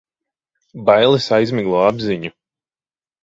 [0.87, 2.33] Bailes aizmiglo apziņu.